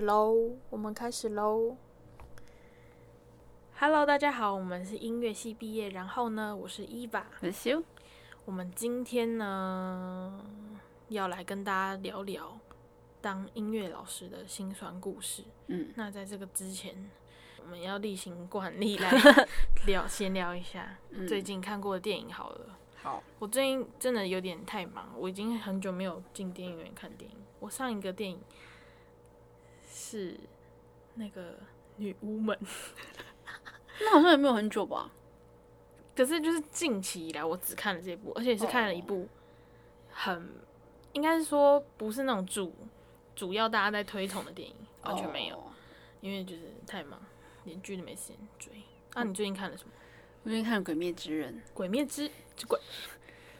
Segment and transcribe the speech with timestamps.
[0.00, 0.52] 喽！
[0.70, 1.76] 我们开始喽
[3.78, 7.82] ！Hello，大家好，我们是音乐系毕业，然后呢，我是伊娃，很羞。
[8.44, 10.44] 我们今天呢，
[11.08, 12.58] 要来跟大家聊聊
[13.20, 15.42] 当音乐老师的辛酸故事。
[15.68, 17.10] 嗯，那在这个之前，
[17.62, 19.10] 我们要例行惯例来
[19.86, 22.78] 聊，先聊一下最近看过的电影好了。
[23.02, 27.36] 好，我最近真的有点太忙，我已经很久没有进电影院看电影。
[27.60, 28.38] 我上一个电影
[30.14, 30.38] 是
[31.14, 31.58] 那个
[31.96, 32.56] 女巫们，
[34.00, 35.10] 那好像也没有很久吧？
[36.14, 39.28] 可是就是近期以来我只看了这部，而且是看了一部
[40.12, 40.48] 很，
[41.14, 42.72] 应该是说不是那种主
[43.34, 45.60] 主要大家在推崇的电影，完全没有，
[46.20, 47.20] 因为就是太忙，
[47.64, 48.72] 连剧都没时间追。
[49.14, 49.90] 那你最近看了什么？
[50.44, 51.52] 我最近看了《鬼灭之刃》。
[51.74, 52.30] 鬼灭之
[52.68, 52.78] 鬼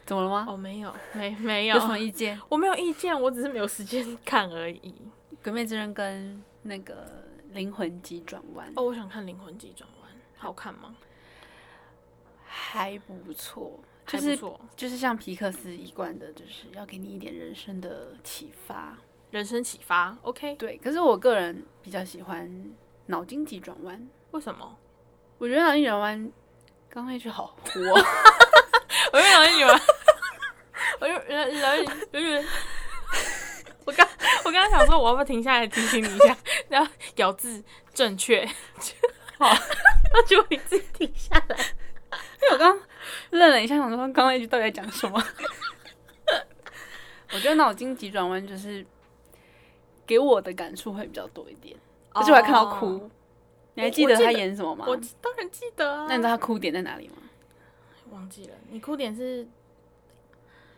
[0.05, 0.45] 怎么了吗？
[0.47, 1.75] 哦，没有，没 没有。
[1.75, 2.39] 有什么意见？
[2.47, 4.93] 我没有意见，我只是没有时间看而已。
[5.43, 10.95] 《鬼灭之刃》跟那个《灵魂急转弯》哦，我想看《灵魂急转弯》，好看吗？
[12.43, 14.35] 还不错，就是
[14.75, 18.97] 就是像皮克斯一贯的，就是要给你一点人生的启发，
[19.29, 20.17] 人生启发。
[20.23, 20.75] OK，对。
[20.77, 22.49] 可是我个人比较喜欢
[23.05, 23.95] 《脑筋急转弯》，
[24.31, 24.75] 为什么？
[25.37, 26.27] 我觉得《脑筋急转弯》
[26.89, 27.79] 刚那句好活，
[29.13, 29.79] 我觉得《脑筋急转弯》。
[31.01, 32.45] 我就然然然，
[33.85, 34.07] 我刚
[34.43, 36.35] 我刚刚想说，我要不要停下来提醒你一下，
[36.69, 38.45] 然后咬字正确。
[39.37, 39.49] 好，
[40.13, 42.79] 那就你自己停下来，因为我刚
[43.31, 45.21] 愣了一下，想说刚刚那句到底在讲什么。
[47.33, 48.85] 我觉得脑筋急转弯就是
[50.05, 51.75] 给我的感触会比较多一点，
[52.13, 53.09] 而且我还看到哭。
[53.73, 54.85] 你还记得他演什么吗？
[54.87, 56.05] 我当然记得啊。
[56.07, 57.15] 那你知道他哭点在哪里吗？
[58.11, 58.53] 忘记了。
[58.69, 59.45] 你哭点是？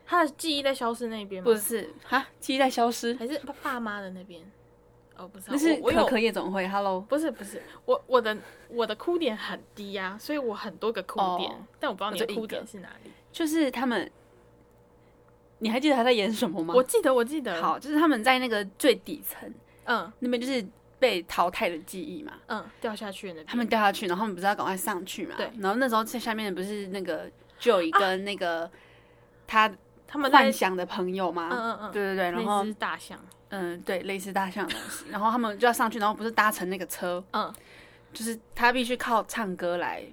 [0.10, 1.52] 他的记忆在消失那边吗？
[1.52, 4.42] 不是，哈，记忆在消失，还是爸爸妈的那边？
[5.18, 6.66] 哦，不是，那是可可夜总会。
[6.68, 8.38] Hello，不是不是，我我的
[8.70, 13.12] 我的哭点很低呀，所以我很多个哭点，但我不知道你的哭点是哪里。
[13.34, 14.10] 就是他们，
[15.60, 16.74] 你还记得他在演什么吗？
[16.74, 17.62] 我记得，我记得。
[17.62, 19.54] 好，就是他们在那个最底层，
[19.84, 20.66] 嗯，那边就是
[21.00, 25.36] 被淘汰的记忆嘛，嗯，掉下去那边，他们掉下去，然后他们不是要赶快上去嘛？
[25.36, 25.52] 对。
[25.60, 27.30] 然后那时候在下面不是那个
[27.60, 28.72] Joey 跟那个
[29.46, 29.70] 他。
[30.08, 31.50] 他们幻想的朋友吗？
[31.52, 33.20] 嗯嗯嗯，对对对，然后大象，
[33.50, 37.54] 嗯，对，类似大象的东西，然后他们就要上去，然后不是搭乘那个车，嗯，
[38.14, 40.04] 就是他必须靠唱歌来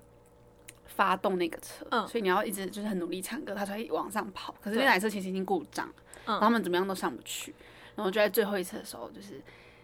[0.84, 4.52] 发动那个车，嗯，所以你要一直就是很努力唱歌，他才会往上跑。
[4.60, 5.88] 可是那台车其实已经故障，
[6.24, 7.54] 嗯，然后他们怎么样都上不去，
[7.94, 9.40] 然后就在最后一次的时候，就是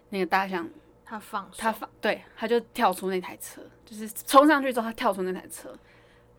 [0.08, 0.68] 那个大象
[1.04, 5.72] 他放他放，对，他就跳出那台车，就是冲上去之后，他跳出那台车。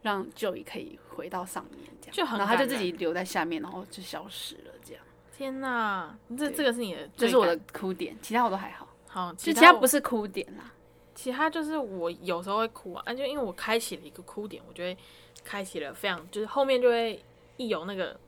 [0.01, 5.03] 让就也可以回到上面，这样，就很，然后他就自己留在下面，然后就消失了，这样。
[5.37, 8.87] 天哪，这这个是你的，这是我的哭点，其他我都还好。
[9.07, 10.71] 好，其他不是哭点啦，
[11.15, 14.97] 其他就是我有时候会哭啊，就因为我开启了一个哭点，我就会
[15.43, 17.23] 开启了非常，就是后面就会
[17.57, 18.19] 一有那个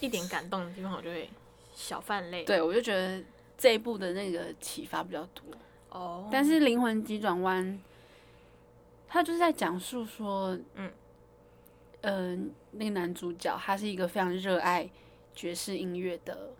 [0.00, 1.30] 一点感动的地方，我就会
[1.74, 2.44] 小泛泪。
[2.44, 3.22] 对，我就觉得
[3.56, 5.44] 这一部的那个启发比较多
[5.90, 6.28] 哦。
[6.30, 7.80] 但是灵魂急转弯，
[9.06, 10.90] 他就是在讲述说，嗯。
[12.08, 14.88] 嗯，那个男主角他是一个非常热爱
[15.34, 16.50] 爵士音乐的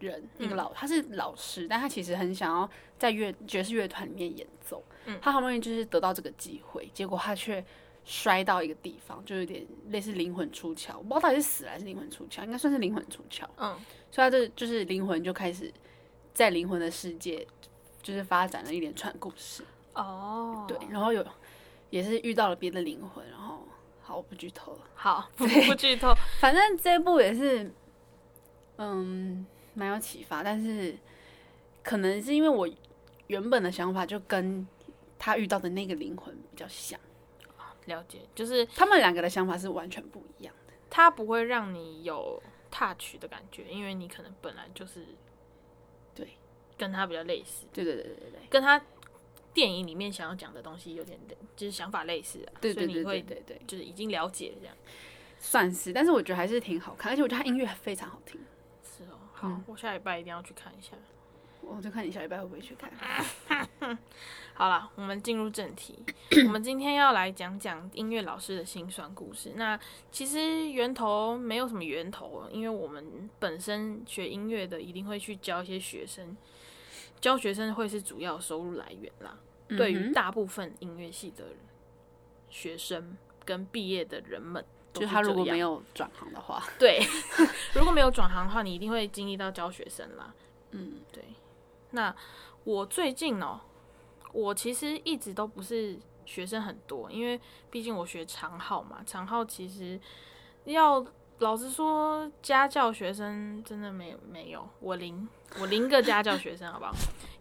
[0.00, 2.68] 人，一个老他是老师，但他其实很想要
[2.98, 4.82] 在乐爵士乐团里面演奏。
[5.06, 7.64] 嗯，他好不容易就是得到这个机会，结果他却
[8.04, 10.96] 摔到一个地方，就有点类似灵魂出窍。
[10.98, 13.44] 我不知道到底是死了还是灵魂出窍，应该算是灵魂出窍。
[13.56, 13.74] 嗯，
[14.10, 15.72] 所以他这就是灵魂就开始
[16.34, 17.46] 在灵魂的世界
[18.02, 19.64] 就是发展了一连串故事。
[19.94, 21.24] 哦，对，然后有
[21.90, 23.66] 也是遇到了别的灵魂，然后。
[24.08, 24.80] 好，我不剧透了。
[24.94, 26.14] 好， 不不剧透。
[26.40, 27.70] 反正这部也是，
[28.78, 30.42] 嗯，蛮有启发。
[30.42, 30.96] 但是
[31.82, 32.66] 可能是因为我
[33.26, 34.66] 原本的想法就跟
[35.18, 36.98] 他遇到的那个灵魂比较像。
[37.84, 40.72] 了解，就是他们两个的想法是完全不一样的。
[40.88, 45.04] 他不会让你有 touch 的感觉，因为你可能本来就是
[46.14, 46.38] 对
[46.78, 47.66] 跟他比较类似。
[47.74, 48.80] 对对对对对，跟他。
[49.58, 51.18] 电影里面想要讲的东西有点，
[51.56, 54.76] 就是想法类似啊，对对对对对对，就是已经了解这样，
[55.40, 55.92] 算是。
[55.92, 58.40] 但是我觉得还是挺好看，而且我觉得他音乐非常好听。
[58.84, 60.92] 是哦，好，我下礼拜一定要去看一下。
[61.60, 62.88] 我就看你下礼拜会不会去看。
[64.54, 65.98] 好了，我们进入正题。
[66.46, 69.54] 我们今天要来讲讲音乐老师的心酸故事。
[69.56, 69.76] 那
[70.12, 76.36] 其实源头没有什么源头，因为我们本身学音乐的一定会去教一些学生。
[77.20, 79.36] 教学生会是主要收入来源啦。
[79.68, 81.44] 对于大部分音乐系的
[82.48, 87.00] 学生跟毕业的人们，就他如果没有转行的话，对，
[87.74, 90.34] 如果没有转行的话，你一定会经历到教学生啦。
[90.70, 91.24] 嗯，对。
[91.90, 92.14] 那
[92.64, 93.60] 我最近哦，
[94.32, 97.40] 我其实一直都不是学生很多，因为
[97.70, 99.98] 毕竟我学长号嘛，长号其实
[100.64, 101.04] 要
[101.40, 105.28] 老实说，家教学生真的没没有，我零
[105.60, 106.92] 我零个家教学生，好不好？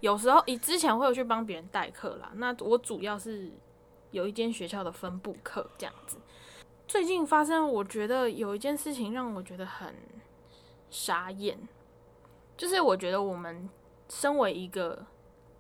[0.01, 3.51] 有时候以之前会有去帮别人代课啦，那我主要是
[4.11, 6.17] 有一间学校的分部课这样子。
[6.87, 9.95] 最近发生，我觉得有一件事情让我觉得很
[10.91, 11.57] 傻眼，
[12.55, 13.67] 就是我觉得我们
[14.09, 15.05] 身为一个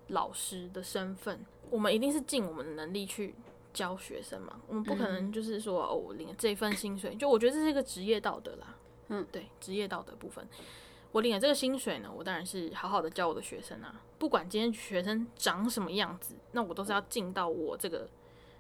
[0.09, 3.33] 老师的身份，我们一定是尽我们的能力去
[3.77, 8.75] 教学生嘛，我们不可能就是说哦，我领这份薪水，就我觉得这是一个职业道德啦，
[9.09, 10.47] 嗯，对，职业道德部分。
[11.11, 14.01] 我领了这个薪水呢，我当然是好好的教我的学生啊。
[14.17, 18.09] 不管今天学生长什么样子，那我都是要尽到我这个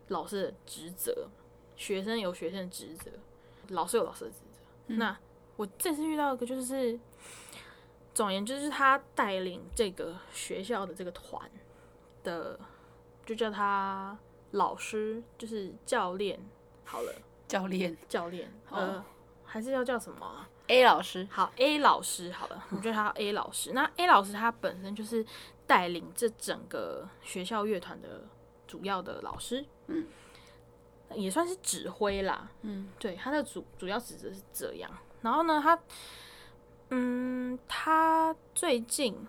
[0.09, 1.27] 老师的职责。
[1.75, 3.09] 学生有学生的职责，
[3.69, 4.93] 老师有老师的职责。
[4.95, 5.17] 那
[5.55, 6.99] 我这次遇到一个，就是
[8.13, 11.49] 总而言之，就是他带领这个学校的这个团
[12.23, 12.59] 的，
[13.25, 14.17] 就叫他
[14.51, 16.39] 老师，就是教练。
[16.83, 17.13] 好了，
[17.47, 19.03] 教练，教练，呃，
[19.43, 21.27] 还是要叫什么？A 老师。
[21.29, 23.73] 好，A 老师好了， 我觉得他 A 老师。
[23.73, 25.25] 那 A 老师他本身就是
[25.65, 28.25] 带领这整个学校乐团的
[28.65, 30.07] 主要的老师，嗯，
[31.13, 34.89] 也算是指挥啦，嗯，对，他的主主要职责是这样。
[35.21, 35.77] 然后呢，他，
[36.91, 39.27] 嗯，他最近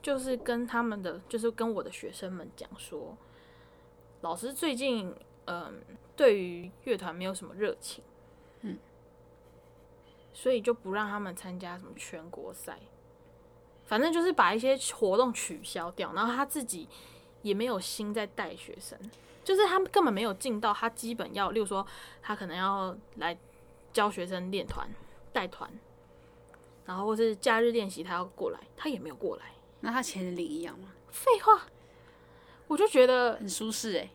[0.00, 3.16] 就是跟他们的，就是跟我的学生们讲说，
[4.22, 5.14] 老师最近，
[5.44, 5.80] 嗯，
[6.16, 8.02] 对于乐团没有什么热情。
[8.62, 8.78] 嗯
[10.32, 12.78] 所以就不让他们参加什么全国赛，
[13.84, 16.88] 反正就是把一些活动取消掉，然后他自己
[17.42, 18.98] 也没有心在带学生，
[19.44, 21.86] 就是他们根本没有尽到他基本要，例如说
[22.22, 23.36] 他可能要来
[23.92, 24.88] 教学生练团、
[25.34, 25.70] 带团，
[26.86, 29.52] 然后或是假日练习他要过来，他也没有过来。
[29.80, 30.94] 那他钱领一样吗？
[31.10, 31.66] 废话，
[32.72, 34.10] 我就觉得很舒适哎。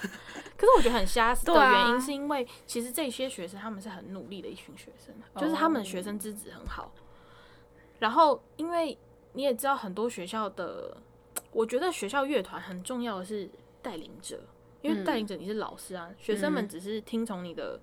[0.56, 6.90] 可是我觉得很瞎的原因，是因为其实这些学生他们是很努力的一群学生，就是他们的学生资质很好。
[7.98, 8.96] 然后，因为
[9.34, 10.96] 你也知道，很多学校的，
[11.50, 13.50] 我觉得学校乐团很重要的是
[13.82, 14.40] 带领者，
[14.80, 17.80] 因为带领者你是老师啊，学生们只是听从你的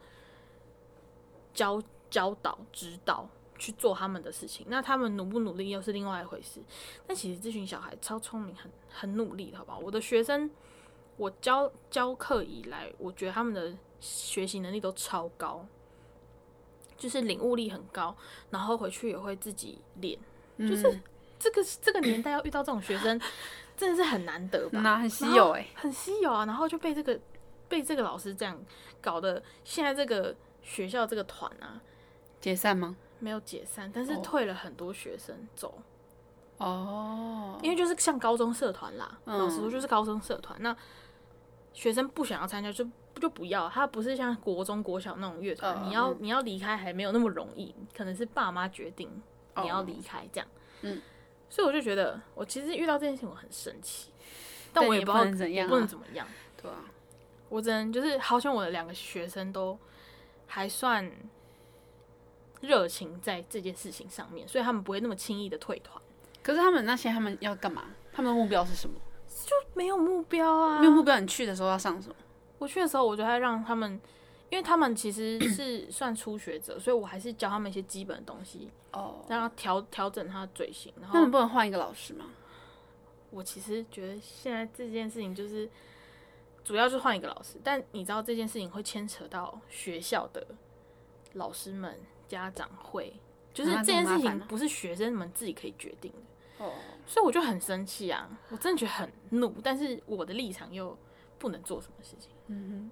[1.53, 3.29] 教教导、指导
[3.59, 4.65] 去做他们的事情。
[4.69, 6.59] 那他们努不努力又是另外一回事。
[7.05, 9.77] 但其实这群小孩超聪明，很很努力，好不好？
[9.77, 10.49] 我的学生。
[11.17, 15.67] 我教教课以来，我觉得他们的学习能力都超高，
[16.95, 18.15] 就是领悟力很高，
[18.51, 20.17] 然后回去也会自己练。
[20.57, 20.97] 就是
[21.37, 23.19] 这个这个年代要遇到这种学生，
[23.75, 24.79] 真的是很难得吧？
[24.79, 26.45] 那很稀有哎，很稀有啊！
[26.45, 27.19] 然后就被这个
[27.67, 28.57] 被这个老师这样
[29.01, 30.33] 搞得，现在这个
[30.63, 31.81] 学校这个团啊，
[32.39, 32.95] 解散吗？
[33.19, 35.81] 没有解散，但是退了很多学生走。
[36.57, 40.75] 哦，因为就是像高中社团啦，老实说就是高中社团那。
[41.71, 42.85] 学生不想要参加，就
[43.21, 43.69] 就不要。
[43.69, 49.09] 他不是像国中、国小那种乐团，你要你要离开还没有那么容易，可能是爸妈决定
[49.55, 50.47] 你要离开这样。
[50.81, 50.99] 嗯，
[51.47, 54.11] 所以我就觉得，我其实遇到这件事情我很生气，
[54.73, 56.27] 但我也不知道怎样，不能怎么样。
[56.61, 56.83] 对啊，
[57.49, 59.77] 我只能就是好像我的两个学生都
[60.47, 61.09] 还算
[62.61, 66.01] 热情在这件事情上面，所以他们不会那么轻易的退团。
[66.41, 67.85] 可是他们那些他们要干嘛？
[68.11, 68.95] 他们的目标是什么？
[69.27, 70.79] 就没有目标啊！
[70.79, 72.15] 没有目标，你去的时候要上什么？
[72.57, 73.99] 我去的时候，我就还让他们，
[74.49, 80.93] 因为他们其实是 算初学者，所以我还是教他们一些基本的东西哦，让他调调整他的嘴型。
[80.99, 82.25] 然后，那你不能换一个老师吗？
[83.31, 85.69] 我其实觉得现在这件事情就是
[86.63, 90.45] 主要是换一个老师，但你知道这件事情会牵扯到学校的
[91.33, 91.97] 老师们、
[92.29, 93.13] 家长会，
[93.53, 96.63] 就是这件事情不是学生们自己可以决定的。
[96.63, 96.71] 哦，
[97.05, 98.29] 所以我就很生气啊！
[98.49, 100.97] 我真的觉得很怒，但是我的立场又
[101.37, 102.29] 不能做什么事情。
[102.47, 102.91] 嗯哼，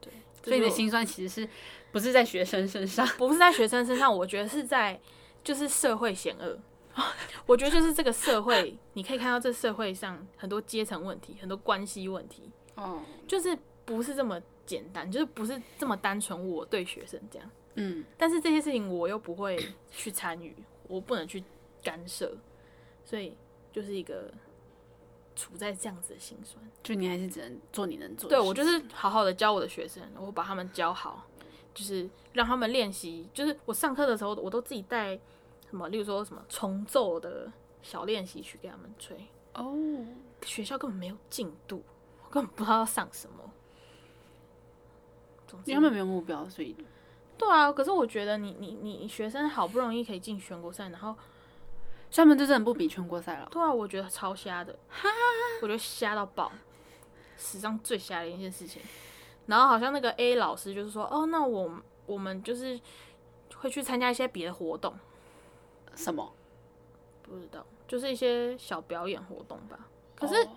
[0.00, 1.48] 对，所以你的心酸其实是
[1.92, 3.06] 不是在学生身上？
[3.18, 4.98] 不是在学生身上，我觉得是在
[5.44, 6.58] 就是社会险恶。
[7.46, 12.50] 我觉得就是这个社会，你可以看到这社会上很多阶层问题，很多关系问题。
[12.74, 16.48] 哦，就是不是这么简单，就是不是这么单纯。
[16.48, 19.58] 我对学生这样，嗯，但是这些事情我又不会
[19.90, 20.54] 去参与，
[20.88, 21.42] 我不能去
[21.82, 22.36] 干涉。
[23.04, 23.36] 所以
[23.72, 24.32] 就是一个
[25.34, 28.28] 处在这样子的心酸，就你还是只能做你能做。
[28.28, 31.26] 对我就是好好的教我的学生，我把他们教好，
[31.74, 33.28] 就是让他们练习。
[33.32, 35.16] 就是我上课的时候，我都自己带
[35.68, 37.50] 什么，例如说什么重奏的
[37.82, 39.16] 小练习曲给他们吹。
[39.54, 40.04] 哦，
[40.42, 41.82] 学校根本没有进度，
[42.24, 43.52] 我根本不知道要上什么。
[45.64, 46.76] 因为他们没有目标，所以
[47.40, 47.72] 对啊。
[47.72, 51.16] 可是我觉得你你你学生好不容易可以进全国赛，然后。
[52.12, 53.48] 专门就真的不比全国赛了。
[53.52, 54.76] 对啊，我觉得超瞎的，
[55.62, 56.50] 我觉得瞎到爆，
[57.36, 58.82] 史上最瞎的一件事情。
[59.46, 62.80] 然后好像那个 A 老师就是说，哦，那我我们就是
[63.54, 64.92] 会去参加一些别的活动，
[65.94, 66.32] 什么？
[67.22, 69.78] 不知道，就是一些小表演活动吧。
[70.16, 70.48] 可是哦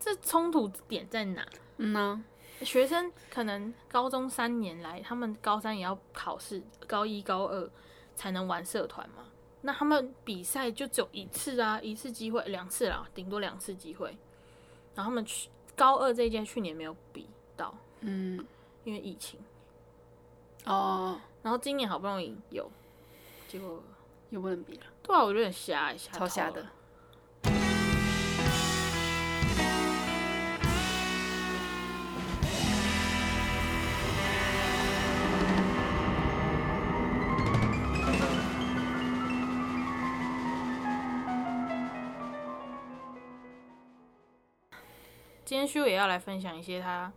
[0.00, 1.46] 这冲突点在哪？
[1.76, 2.24] 嗯呢，
[2.64, 7.70] 学生可能高中三年来，他们高三也要考试，高一高二
[8.14, 9.24] 才能玩社团嘛。
[9.62, 14.16] 那他们比赛就只有一次啊，一次机会，两次啦，顶多两次机会。
[14.94, 18.44] 然后他们去高二这一届去年没有比到，嗯，
[18.84, 19.40] 因为疫情。
[20.64, 22.70] 哦，然后今年好不容易有，
[23.48, 23.82] 结果
[24.30, 26.66] 又不能比了，对啊，我觉得很瞎，瞎超瞎的
[45.44, 47.12] 今天修也要来分享一些他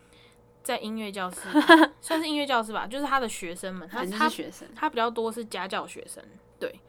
[0.62, 1.40] 在音乐教室，
[2.00, 6.22] 算是音乐教室吧，就是他的学生们，他是学生，他比较多是家教学生，
[6.58, 6.80] 对。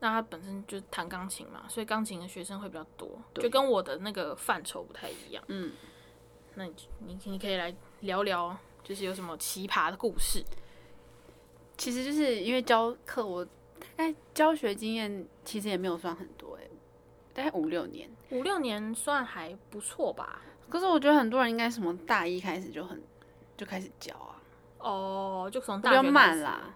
[0.00, 5.42] 那他本身就弹钢琴嘛，所以钢琴的学生会比较多，就跟我的那个范畴不太一样。
[5.48, 5.72] 嗯，
[6.54, 10.44] 那你你你可以来聊聊，就是有什么奇葩的故事？
[11.76, 13.50] 其实就是因为教课，我大
[13.96, 16.68] 概教学经验其实也没有算很多哎、
[17.38, 18.10] 大概五六年。
[18.30, 20.42] 五六年算还不错吧？
[20.68, 23.00] 可是我觉得很多人应该什么大一开始就很
[23.56, 24.34] 就开始教啊，
[24.78, 26.74] 哦，就从比较大学开始，慢啦，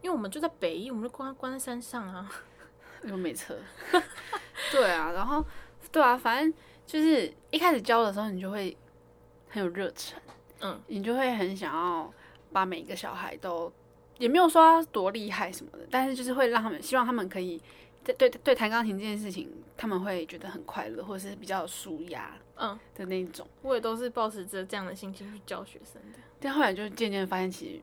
[0.00, 2.26] 因为我们就在北一，我们就关关在山上啊。
[3.04, 3.54] 又没车。
[4.72, 5.44] 对啊，然后
[5.92, 6.52] 对啊，反正
[6.86, 8.74] 就是一开始教的时候，你就会
[9.50, 10.18] 很有热忱，
[10.60, 12.10] 嗯，你就会很想要
[12.50, 13.72] 把每一个小孩都，
[14.18, 17.62] 也没有说他多厉害什么的，但是就是会让他们希望他们可以
[18.14, 23.46] 对对对弹钢琴这件事情，他们会觉得很快乐，或者是比较有舒压嗯，的那种。
[23.62, 27.82] 我也都是抱持着这样的心情去教学生的，但后来就渐渐发现，其实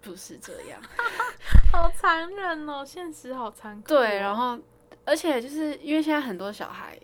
[0.00, 0.80] 不是这样。
[1.72, 4.58] 好残忍哦，现实好残酷哦、对，然后
[5.04, 6.98] 而且就是因为现在很多小孩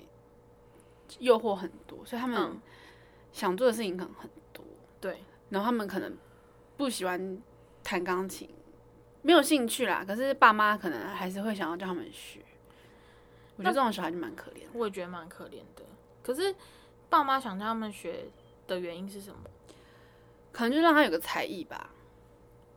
[1.19, 2.61] 诱惑很多，所以他们嗯
[3.33, 4.63] 想做的事情可能很多，
[5.01, 6.15] 对，然后他们可能
[6.77, 7.39] 不喜欢
[7.83, 8.49] 弹钢琴，
[9.23, 10.05] 没有兴趣啦。
[10.07, 12.41] 可是爸妈可能还是会想要叫他们学。
[13.59, 14.63] 我觉得这种小孩就蛮可怜。
[14.73, 15.85] 我也觉得蛮可怜的。
[16.23, 16.55] 可是
[17.11, 18.31] 爸妈想叫他们学
[18.67, 19.39] 的原因是什么？
[20.51, 21.91] 可能就让他有个才艺吧。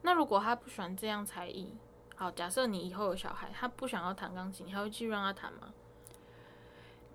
[0.02, 1.74] 那如果他不喜欢这样才艺，
[2.16, 5.74] 好，假设你以后有小孩，他不想要弹钢琴，你还会继续让他弹吗？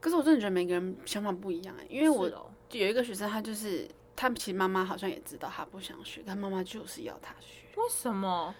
[0.01, 7.65] 可是我真的觉得每个人想法不一样哎、因为我有一个学生，他就是他其实妈妈好像也知道他不想学，但妈妈就是要他学。
[7.77, 8.55] 为什么？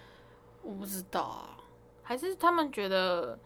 [0.63, 1.59] 我不知道啊，
[2.03, 3.39] 还是他们觉得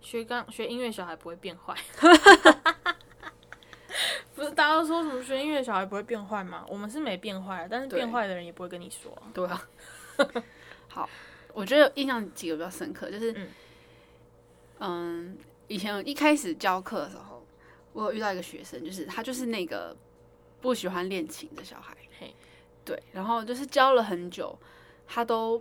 [0.00, 1.74] 学钢学音乐小孩不会变坏？
[4.34, 6.64] 不是大家都说什么学音乐小孩不会变坏吗？
[6.68, 9.30] 我们是没变坏，但是变坏的人也不会跟你说啊。
[9.34, 9.68] 对啊。
[10.88, 11.08] 好，
[11.52, 13.48] 我觉得印象几个比较深刻，就是嗯
[14.78, 17.44] 嗯以前一开始教课的时候，
[17.92, 19.96] 我有遇到一个学生，就是他就是那个
[20.60, 22.32] 不喜欢练琴的小孩嘿，
[22.84, 24.56] 对，然后就是教了很久，
[25.06, 25.60] 他都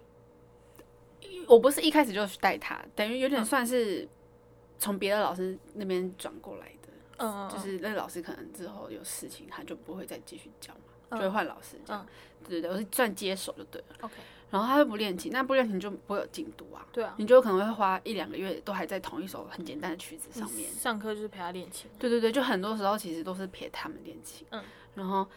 [1.48, 4.08] 我不是一开始就带他，等于有点算是
[4.80, 6.90] 从别的老师那边转过来的。
[7.20, 10.80] 嗯，就是那个老师可能之后有事情，他就不会再继续教嘛，
[11.10, 12.06] 嗯就会换老师这样。
[12.44, 13.96] 对对对，我是算接手就对了。
[14.02, 14.14] OK，
[14.52, 20.70] 然后他又不练琴，那不练琴就不会有进度啊，对啊，你就可能会花一两个月都还在同一首很简单的曲子上面。
[20.72, 21.90] 上课就是陪他练琴。
[21.98, 24.46] 对对对，就很多时候其实都是陪他们练琴。
[24.52, 25.28] 嗯，然后，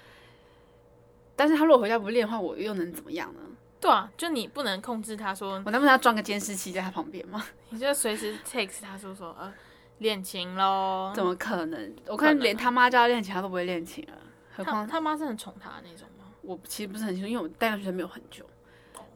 [1.35, 3.41] 但是他如果回家不练的话，我又能怎么样呢？
[3.81, 7.45] 对啊，就你不能控制他说，我能不能要装个监视器在他旁边吗？
[7.71, 9.53] 你就随时 text 他说说呃
[9.99, 11.13] 练琴喽。
[11.15, 11.97] 怎么可能？
[12.07, 14.19] 我看连他妈叫他练琴，他都不会练琴了，
[14.55, 16.27] 何他况他妈是很宠他的那种吗？
[16.43, 18.45] 我其实不是很清楚，因为我带他学生没有很久。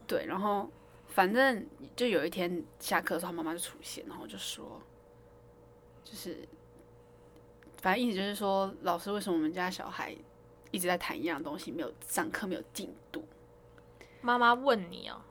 [0.07, 0.67] 对，然后
[1.07, 1.63] 反正
[1.95, 4.81] 就有一天下课的时候，他妈妈就出现，然后就说，
[6.03, 6.47] 就是
[7.81, 10.15] 反正意思就是说，老师为什么我们家小孩
[10.71, 13.23] 一直在谈一样东西，没有上课，没有进度？
[14.25, 15.21] 妈妈问你哦、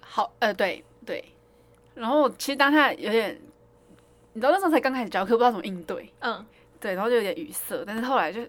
[0.00, 1.24] 好，呃，对对。
[1.94, 3.40] 然后其实当下有点，
[4.34, 6.44] 你知道那时候才刚开始教课，不知道怎么应对，嗯，
[6.78, 8.46] 对，然后就有点语塞，但是后来就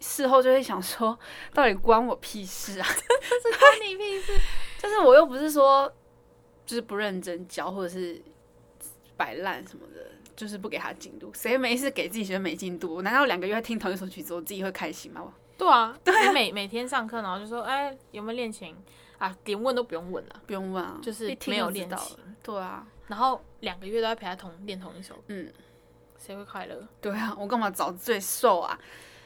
[0.00, 1.16] 事后就会想说，
[1.54, 2.84] 到底关我屁事啊？
[2.90, 4.32] 是关你屁事。
[4.82, 5.92] 就是我又不是说
[6.66, 8.20] 就是不认真教，或者是
[9.16, 11.30] 摆烂什么的，就是不给他进度。
[11.32, 13.02] 谁没事给自己学生没进度？
[13.02, 15.32] 难道两个月听同一首曲子，我自己会开心吗？
[15.58, 18.74] 对啊，你每每天上课，然后就说，哎，有没有练琴
[19.18, 19.36] 啊？
[19.44, 22.18] 连问都不用问了，不用问啊，就是一听没有就知道练琴。
[22.42, 25.52] 对啊，然后两个月都在陪他同练同一首，嗯，
[26.16, 26.86] 谁会快乐？
[27.00, 28.78] 对啊，我干嘛找罪受啊？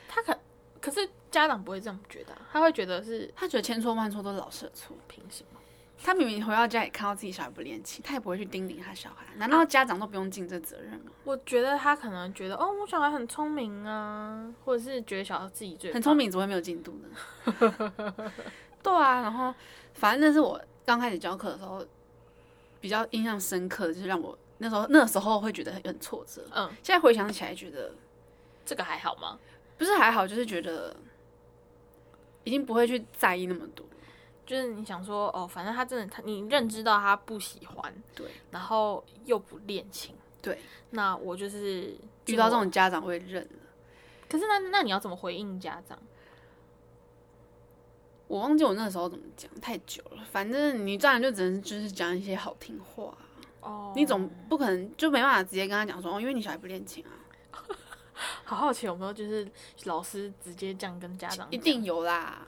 [0.09, 0.37] 他可
[0.81, 4.97] 可是家长不会这样觉得啊，他会觉得是他觉得千错万错都是老师的错。
[5.07, 5.61] 凭什么？
[6.05, 11.13] 他明明回到家里看到自己小孩不练琴，他也不会去叮咛他小孩，难道家长都不用尽这责任吗？
[11.25, 18.13] 我觉得他可能觉得哦，我小孩很聪明啊，或者是觉得小孩自己最很聪明，怎么会没有进度呢？
[18.83, 19.55] 对啊，然后
[19.95, 21.85] 反正那是我刚开始教课的时候
[22.81, 26.43] 比较印象深刻的，就是让我那时候那时候会觉得很挫折。
[26.53, 27.93] 嗯，现在回想起来，觉得
[28.67, 29.39] 这个还好吗？
[29.79, 30.95] 不是还好，就是觉得
[32.43, 33.87] 已经不会去在意那么多。
[34.53, 43.49] 就是你想说哦，反正他真的他你认知到他不喜欢，对，然后又不恋情，对，那我就是遇到这种家长会认了。
[44.29, 45.99] 可是那那你要怎么回应家长？
[48.29, 50.23] 我忘记我那时候怎么讲，太久了。
[50.31, 53.17] 反正你这样就只能就是讲一些好听话。
[53.63, 57.17] 哦，你总不可能就没办法直接跟他讲说，哦，因为你小孩不恋情啊。
[58.45, 59.51] 好好奇有没有就是
[59.85, 61.49] 老师直接这样跟家长？
[61.51, 62.47] 一定有啦。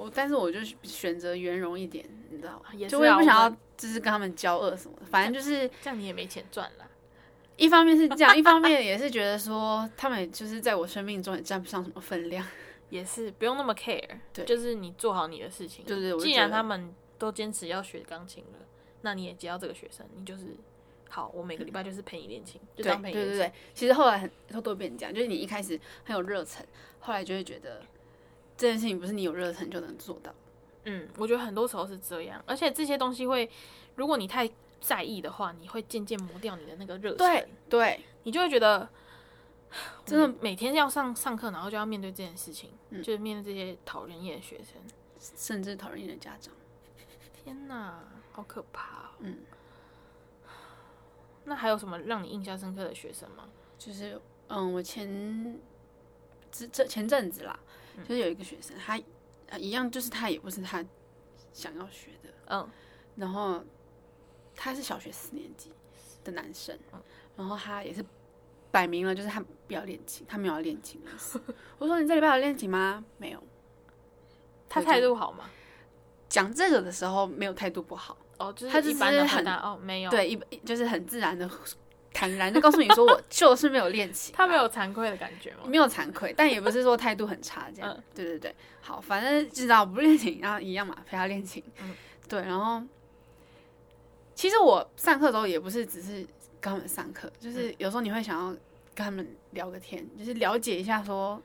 [0.00, 2.66] 我但是我就选择圆融一点，你知道吗？
[2.72, 6.86] 也就我也不想要就是跟他们交恶什么的，反正就是这样，你也没钱赚啦。
[7.56, 12.44] 一方面是这样，一方面也是觉得说他们就是在我生命中也占不上什么分量。
[12.90, 14.02] 也是不用那么 care，
[14.34, 15.84] 对，就是你做好你的事情。
[15.84, 18.58] 对对，既然他们都坚持要学钢琴了，
[19.02, 20.56] 那你也接到这个学生，你就是
[21.08, 26.66] 好，我每个礼拜就是陪你练琴，就当陪你对对对，其实后来很都都变这样，就是你一开始很有热忱，
[26.98, 27.80] 后来就会觉得
[28.60, 30.30] 这件事情不是你有热忱就能做到。
[30.84, 33.50] 嗯，我觉得很多时候是这样，而且这些东西会，
[33.94, 34.50] 如果你太
[34.80, 37.18] 在意的话，你会渐渐磨掉你的那个热忱。
[37.18, 38.86] 对，对你就会觉得。
[40.04, 42.72] 真的每天要上上课，然后就要面对这件事情，
[43.04, 44.82] 就是面对这些讨人厌的学生，
[45.36, 46.52] 甚至讨人厌的家长。
[47.32, 49.12] 天哪，好可怕！
[49.20, 49.38] 嗯，
[51.44, 53.48] 那还有什么让你印象深刻的学生吗？
[53.78, 55.56] 就是嗯，我前
[56.50, 57.56] 这这前阵子啦，
[58.06, 58.96] 就是有一个学生，他
[59.58, 60.84] 一样，就是他也不是他
[61.52, 62.68] 想要学的，嗯，
[63.16, 63.62] 然后
[64.54, 65.72] 他是小学四年级
[66.24, 66.78] 的男生，
[67.36, 68.04] 然后他也是。
[68.72, 71.42] 摆明了就是他不要练琴，他没有要练琴的意思。
[71.76, 73.04] 我说你这礼拜有练琴吗？
[73.18, 73.42] 没有。
[74.68, 75.50] 他态度好吗？
[76.28, 81.50] 讲这个的时候没有态度不好哦，就是他就是很哦没有对一就是很自然的
[82.12, 84.34] 坦然的告诉你说我 就是没有练琴。
[84.36, 85.58] 他没有惭愧的感觉吗？
[85.66, 88.04] 没有惭愧，但也不是说态度很差这样。
[88.14, 91.62] 对对对，好，反正知道不练琴，然后一样嘛陪他练琴。
[91.82, 91.94] 嗯，
[92.28, 92.82] 对，然后
[94.34, 96.26] 其实我上课的时候也不是只是。
[96.62, 98.48] 跟他们上课，就是有时候你会想要
[98.94, 101.42] 跟他们聊个天，就是了解一下说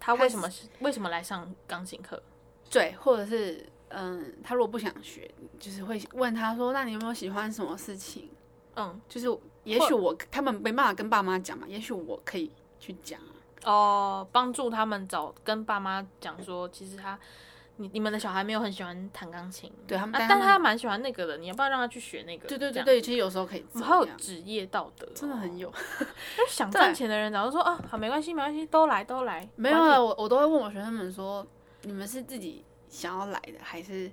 [0.00, 2.22] 他为什么是为什么来上钢琴课，
[2.70, 8.30] 对，或者是嗯，他如果不想学，就是会问他说，那你有没有喜欢什么事情？
[8.76, 9.28] 嗯，就是
[9.64, 13.20] 也许我他们没办法跟爸妈讲嘛，也许我可以去讲
[13.64, 17.18] 哦，帮助他们找跟爸妈讲说，其实他。
[17.76, 21.38] 你你们的小孩没有很喜欢弹钢琴，对他们，但他蛮喜欢那个的。
[21.38, 22.46] 你要不要让他去学那个？
[22.46, 23.64] 对对对对，其实有时候可以。
[23.82, 25.68] 好有职业道德，真的很有。
[26.38, 29.48] 就想赚钱的人，然后说啊，好，没关系，没关系，都来都来。
[29.56, 31.44] 没有啊，我我都会问我学生们说，
[31.82, 34.08] 你们是自己想要来的，还是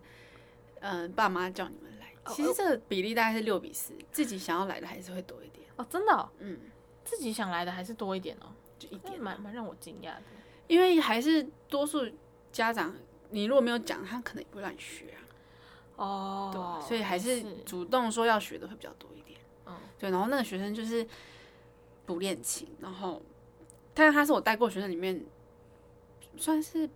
[0.79, 1.90] 嗯爸妈叫你们来？
[2.27, 5.65] 其实这个比例大概是六比四，自己想要来的还是会多一点。
[5.75, 6.29] 哦，真的？
[6.39, 6.59] 嗯，
[7.03, 10.21] 自己想来的还是多一点哦，就一点，蛮蛮让我惊讶的。
[10.67, 12.07] 因为还是多数
[12.51, 12.95] 家长。
[13.33, 15.19] 你如果没有讲，他可能也不让你学啊。
[15.95, 19.39] 哦，对，所以还是主动说要学的会比较多一点。
[19.65, 20.09] 嗯，对。
[20.11, 21.07] 然后那个学生就是
[22.05, 23.21] 不练琴，然后，
[23.93, 25.23] 但是他是我带过学生里面
[26.35, 26.89] 算是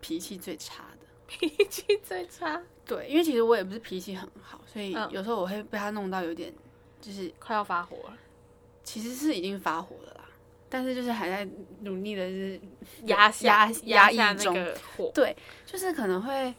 [0.00, 1.06] 脾气最差的。
[1.26, 2.62] 脾气最差？
[2.96, 6.52] 对，因为其实我也不是脾气很好，所以有时候我会被他弄到有点
[7.00, 8.18] 就是快要发火了。
[8.82, 10.24] 其实是已经发火了啦。
[10.68, 11.48] 但是就是还在
[11.82, 12.60] 努力的， 是
[13.04, 14.54] 压压压抑中，
[14.96, 16.54] 火对，就是可能会，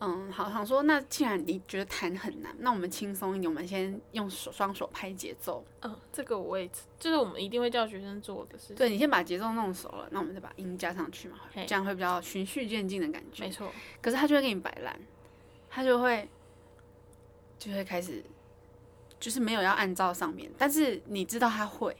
[0.00, 5.64] 嗯，好想说，那既然你觉得弹很难，那我们轻松一点，我们先用手双手拍节奏。
[5.82, 6.66] 嗯，这个我也
[6.98, 8.76] 就是我们一定会叫学生做的事情。
[8.76, 13.44] 对你先把节奏弄熟了，那我们再把音加上去嘛，这样会比较循序渐进的感觉。
[13.44, 13.70] 没错。
[14.00, 14.98] 可是他就会给你摆烂，
[15.76, 16.26] 他就会
[17.58, 18.24] 就会开始，
[19.20, 21.94] 就是没有要按照上面，但是你知道他会。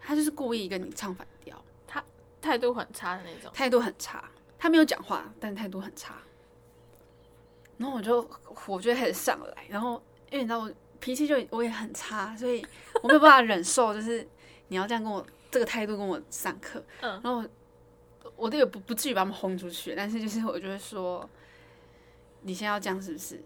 [0.00, 2.02] 他就是故意跟你唱反调，他
[2.40, 4.24] 态度很差的那种，态度很差。
[4.58, 6.14] 他没有讲话，但态度很差。
[7.76, 12.66] 然后我就火就开始上来，然后因为你知道我脾气就我也很差，所以
[13.02, 14.26] 我没有办法忍受，就是
[14.68, 16.82] 你要这样跟我这个态度跟我上课。
[17.02, 17.44] 嗯，然后
[18.34, 21.28] 我都有不不至于把他们轰出去，但是就是我就会说，
[22.42, 23.42] 你现在要这样是不是？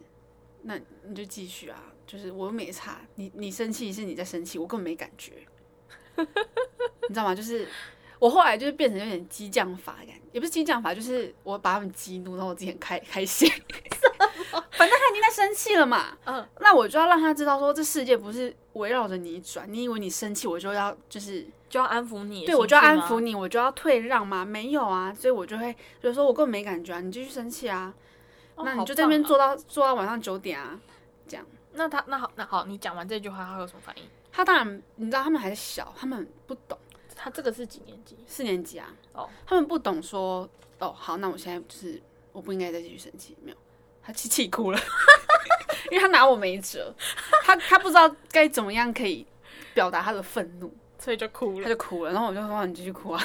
[0.63, 1.93] 那你就继续啊。
[2.07, 5.33] 就是我又没差，你你生气是你在生气，我根本没感觉，
[6.17, 7.35] 你知道吗？
[7.35, 7.67] 就是
[8.21, 13.51] 我后来就是变成有点激将法的感觉，也不是激将法，就是我把他们激怒，然后我自己很开开心。
[13.51, 19.67] 反正他已经在生气了嘛，嗯，那我就要让他知道说，这世界不是围绕着你转。
[19.73, 24.45] 你以为你生气，我就要就是就要安抚你，对我就要安抚你，我就要退让吗？
[24.45, 27.93] 没有啊，所以我就会就说，我根本没感觉啊，你继续生气啊，
[28.59, 30.79] 那你就在那边坐到坐到晚上九点啊，
[31.29, 31.45] 这样。
[31.73, 34.03] 那他那好那好，你讲完这句话，他有什么反应？
[34.33, 36.79] 他当然你知道，他们还是小，他们不懂。
[37.15, 38.17] 他这个是几年级？
[38.27, 38.93] 四年级啊。
[39.13, 42.01] 哦，他们不懂说，哦，好，那我现在就是
[42.33, 43.57] 我不应该再继续生气，没有。
[44.03, 44.79] 他气气哭了，
[45.91, 46.95] 因为他拿我没辙，
[47.43, 49.27] 他他不知道该怎么样可以
[49.75, 52.13] 表达他的愤怒，所以就哭了，他就哭了。
[52.13, 53.23] 然后我就说你继续哭啊，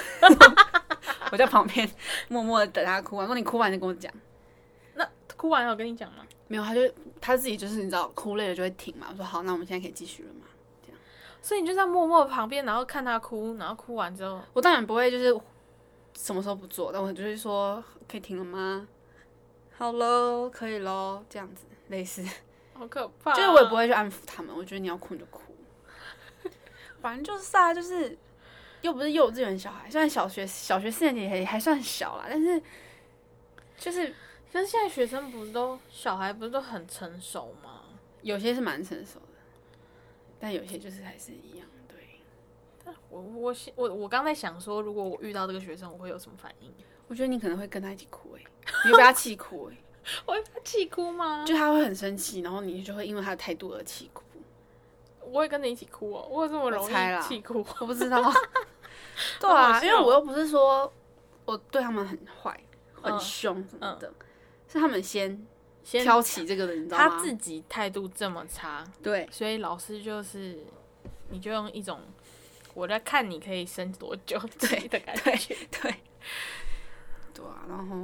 [1.32, 1.90] 我在旁边
[2.30, 3.28] 默默的等他哭完。
[3.28, 4.12] 说你哭完就跟我讲。
[5.42, 6.24] 那哭完有跟你讲吗？
[6.48, 6.82] 没有，他就
[7.20, 9.08] 他自己就是你知道哭累了就会停嘛。
[9.10, 10.46] 我说好，那我们现在可以继续了嘛？
[10.86, 11.00] 这样。
[11.42, 15.36] 所以你就在默默旁边，然后看他哭，然后哭完之后，我当然不会就是
[16.16, 18.88] 什么时候不做，但我就是说可以停了吗？
[19.76, 22.24] 好喽，可以喽，这样子类似，
[22.74, 23.34] 好可怕。
[23.34, 25.42] 就是我也不会去安抚他们，我觉得你要哭你就哭，
[27.02, 28.16] 反正就是啊，就是
[28.82, 32.62] 又不是幼稚园小孩，虽然小学小学四年级还还算小啦，但是
[33.76, 34.14] 就是，
[34.52, 37.84] 可是现在学生不是都小孩不是都很成熟吗？
[38.22, 39.40] 有些是蛮成熟的，
[40.40, 41.68] 但有些就是还是一样。
[41.88, 42.20] 对，
[43.10, 46.72] 我我我我刚在想说，如果我遇到这个学生，我会有什么反应？
[47.08, 48.44] 我觉得你可能会跟他一起哭哎，
[48.86, 49.78] 你会被他气哭哎，
[50.26, 51.44] 我会被他气哭吗？
[51.46, 54.24] 就他会很生气，然后你就会因为他的态度而气哭。
[55.22, 57.66] 我会跟你一起哭哦，我这么容易气哭？
[57.80, 58.22] 我不知道。
[59.40, 60.92] 对啊，因为我又不是说
[61.46, 62.60] 我对他们很坏、
[63.02, 64.12] 很凶什么的，
[64.72, 65.46] 是他们先
[65.84, 67.10] 先挑起这个的，你知道吗？
[67.10, 70.60] 他自己态度这么差，对，所以老师就是
[71.30, 72.00] 你就用一种
[72.74, 75.96] 我在看你可以生多久对的感觉，对。
[77.34, 77.96] 对啊，然后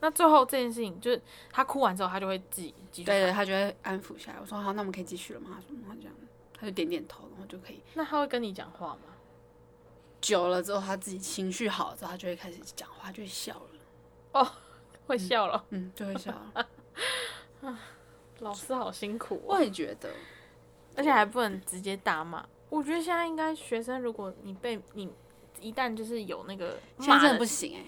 [0.00, 3.06] 那最后这件事情就是他哭完之后，他就会自己继续。
[3.06, 4.38] 对对，他就会安抚下来。
[4.40, 5.48] 我说好，那我们可以继续了吗？
[5.52, 6.14] 他说他这样，
[6.58, 7.82] 他就点点头，然后就可以。
[7.94, 9.14] 那他会跟你讲话吗？
[10.20, 13.70] 久了之后，他自己情绪好了之后，他就会开始讲话，就会笑了。
[14.32, 14.52] 哦，
[15.08, 16.68] 会笑了，嗯，就会笑了。
[17.68, 17.80] 啊，
[18.38, 19.42] 老师好辛苦。
[19.44, 20.10] 我也觉得，
[20.94, 22.46] 而且还不能直接打骂。
[22.68, 25.10] 我觉得现在应该学生，如果你被你
[25.60, 27.84] 一旦就是有那个骂的不行哎。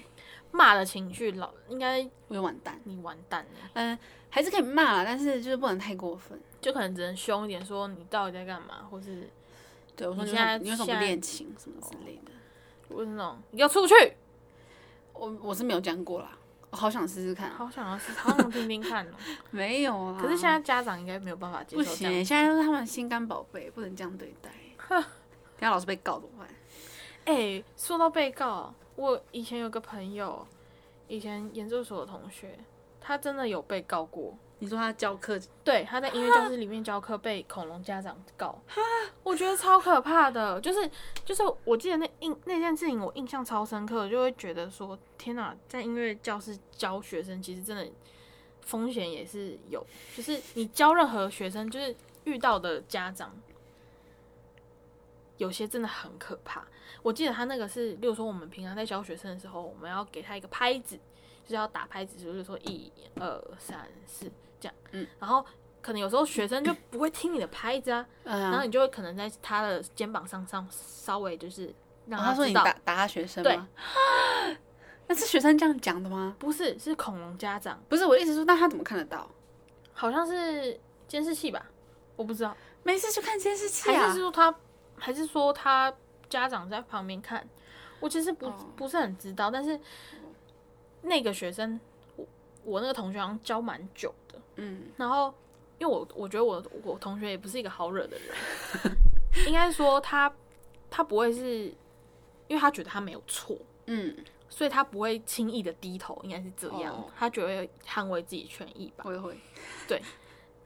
[0.52, 3.70] 骂的情绪老应该我就完蛋，你完蛋了。
[3.74, 3.96] 嗯，
[4.30, 9.30] 还是可以骂啦，但是就是不能太过分，就可能只能凶一点，说你到底在干嘛，或是
[9.94, 12.33] 对我说你现在你有什么恋情什么之类的，
[12.92, 13.94] 或是那种你要出去？
[15.12, 16.39] 我我是没有讲过啦，我
[16.70, 19.11] 好想试试看，好想要试，好想听听看哦。
[19.50, 24.50] 没有啊，可是现在家长应该没有办法接受，不行，现在都是他们心肝宝贝，不能这样对待。
[24.88, 26.48] 等下老师被告怎么办？
[27.26, 28.74] 哎，说到被告。
[28.96, 30.46] 我以前有个朋友，
[31.09, 32.59] 以前研究所的同学，
[33.00, 34.37] 他真的有被告过。
[34.61, 38.57] 你说他教课，对，他在音乐教室里面教课被恐龙家长告，
[39.23, 40.61] 我觉得超可怕的。
[40.61, 40.88] 就是
[41.25, 47.87] 就是，我记得那印那件事情，我印象超深刻，就会觉得说，天哪，在音乐教室教学生，其实真的
[48.61, 49.85] 风险也是有。
[50.14, 53.35] 就是你教任何学生，就是遇到的家长。
[55.38, 56.66] 有些真的很可怕。
[57.03, 60.96] 我记得他那个是，例如说我们平常在教学生的时候，我们要给他一个拍子，
[61.44, 64.75] 就是要打拍子，就是说一二三四这样。
[64.92, 65.07] 嗯。
[65.18, 65.44] 然后
[65.81, 71.75] 可能有时候学生就不会听你的拍子啊，然后你就会可能在他的肩膀上上稍微就是
[72.07, 73.68] 让他说你打打他学生吗？
[75.09, 76.37] 那是学生这样讲的吗？
[76.38, 77.83] 不是，是恐龙家长。
[77.88, 79.29] 不是我意思说，那他怎么看得到？
[79.92, 81.66] 好像是监视器吧，
[82.14, 82.57] 我不知道。
[82.83, 84.07] 没事去看监视器啊？
[84.07, 84.55] 还是说他？
[85.03, 85.90] 还是说他
[86.29, 87.49] 家长在旁边看，
[88.01, 89.81] 我其实不不是很知道，但是
[91.01, 91.81] 那个学生，
[92.16, 92.27] 我
[92.64, 95.32] 我那个同学好像教蛮久的，嗯，然后
[95.78, 98.96] 因为我我觉得我我同学也不是一个好惹的人，
[99.46, 100.32] 应该说他
[100.90, 101.66] 他不会是，
[102.48, 104.16] 因为他觉得他没有错，嗯，
[104.48, 109.38] 所以他不会轻易的低头，应该是这样，他觉得捍卫自己权益吧，会会，
[109.86, 110.02] 对，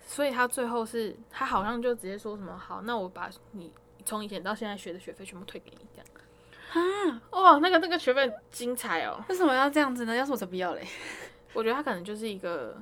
[0.06, 3.72] 所以他最后是他好像就直接说什么好，那我把你。
[4.06, 6.06] 从以前到现在学的学费全部退给你，这样
[6.74, 7.22] 啊？
[7.30, 9.18] 哇，那个那个学费精彩哦！
[9.30, 10.14] 为什么要这样子呢？
[10.14, 10.86] 要是我才不要嘞！
[11.54, 12.76] 我觉得他可能就是一个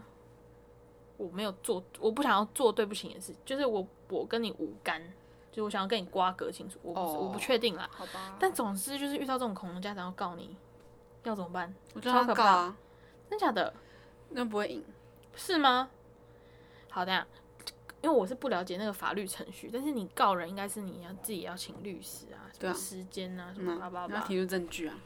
[1.23, 5.01] 我没有做，我不想要做对不起的事，就是我我跟你无干，
[5.53, 7.89] 就我想要跟你瓜葛清楚，我不我不确定啦。
[7.93, 8.37] 好吧。
[8.41, 10.57] 但总之就是遇到这种恐龙家长要告你，
[11.25, 11.73] 要怎么办？
[11.95, 12.75] 我觉得好可怕！
[13.31, 13.73] 真假的？
[14.31, 14.85] 那不会赢
[15.37, 15.89] 是吗？
[16.91, 17.27] 好的呀。
[18.03, 24.99] 因为我是不了解那个法律程序，但是你告人应该是你要自己要请律师啊，什么时间啊，什么叭叭叭，要提出证据啊。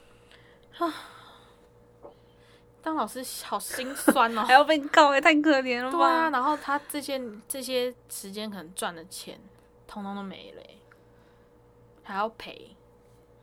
[2.86, 5.98] 当老师好心酸哦， 还要被告，也太可怜了吧？
[5.98, 9.40] 对啊，然后他这些这些时间可能赚的钱，
[9.88, 10.62] 通通都没了，
[12.04, 12.76] 还要赔，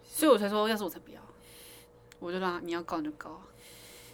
[0.02, 1.20] 所以我才说，要是我才不要，
[2.20, 3.42] 我就让你要告你就告，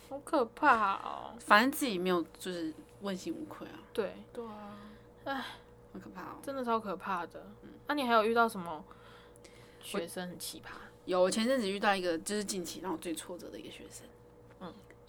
[0.10, 1.36] 好可怕哦。
[1.40, 3.78] 反正自己没有，就是问心无愧啊。
[3.94, 4.80] 对对啊，
[5.26, 5.46] 唉，
[5.94, 7.46] 很可怕哦，真的超可怕的。
[7.86, 8.84] 那你还有遇到什么
[9.80, 10.72] 学生很奇葩？
[11.06, 14.08] 有，我前阵子遇到一个，就是近期让我最挫折的一个学生。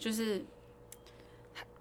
[0.01, 0.43] 嗯，就是，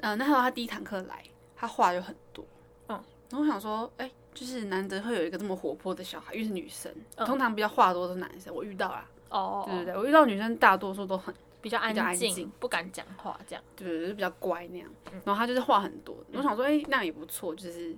[0.02, 1.24] 呃，那时候他第一堂课来，
[1.56, 2.46] 他话就很多。
[2.90, 9.06] 嗯，然后我想说，哎，就是难得会有一个这么活泼的小孩，因为是女生，通常比较话多的是男生，我遇到了。
[9.30, 13.64] 哦，对对对，我遇到女生大多数都很比较安静，不敢讲话，这样。
[13.76, 14.90] 对对对，比较乖那样。
[15.24, 17.96] 然后他就是话很多，我想说，哎，那也不错，就是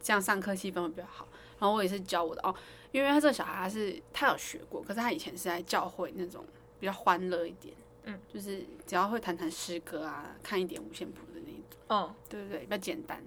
[0.00, 1.26] 这样上课气氛会比较好。
[1.58, 2.54] 然后我也是教我的哦。
[2.90, 6.42] 因为他这个小孩他是他有学过，可是他以前是在教会那种
[6.80, 13.22] 比较欢乐一点，嗯，就是只要会弹弹诗歌啊，看一点五线谱的那种，哦，对对对，比较简单。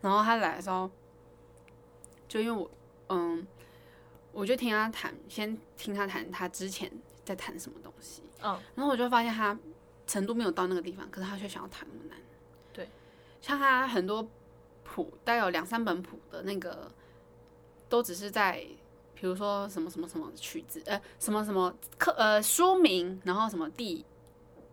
[0.00, 0.90] 然后他来的时候，
[2.28, 2.70] 就因为我，
[3.08, 3.46] 嗯，
[4.32, 6.90] 我就听他弹，先听他弹他之前
[7.24, 9.58] 在弹什么东西，嗯，然后我就发现他
[10.06, 12.18] 程度没有到那个地方，可是他却想要弹那么难，
[12.72, 12.88] 对，
[13.40, 14.28] 像他很多
[14.84, 16.90] 谱，带有两三本谱的那个，
[17.88, 18.66] 都只是在。
[19.20, 24.04] 比如说什么什么什么曲子，呃，什么什么课，呃，书名，然后什么第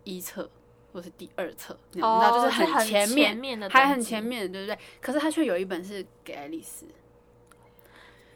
[0.03, 0.47] 一册
[0.93, 4.77] 或是第二册，你知道，就是很前面，还很前面，对不对？
[5.01, 6.85] 可是他却有一本是给爱丽丝，